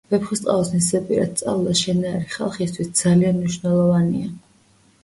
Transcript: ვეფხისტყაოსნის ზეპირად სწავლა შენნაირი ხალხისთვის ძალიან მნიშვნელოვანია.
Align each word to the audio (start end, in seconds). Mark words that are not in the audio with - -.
ვეფხისტყაოსნის 0.11 0.87
ზეპირად 0.93 1.35
სწავლა 1.41 1.75
შენნაირი 1.81 2.27
ხალხისთვის 2.39 2.91
ძალიან 3.05 3.39
მნიშვნელოვანია. 3.45 4.35